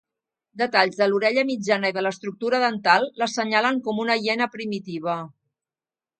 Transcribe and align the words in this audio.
Detalls 0.59 0.95
de 1.01 1.07
l'orella 1.11 1.43
mitjana 1.49 1.91
i 1.93 1.95
de 1.97 2.03
l'estructura 2.05 2.63
dental, 2.65 3.07
l'assenyalen 3.25 3.79
com 3.89 4.03
una 4.07 4.19
hiena 4.23 4.51
primitiva. 4.57 5.21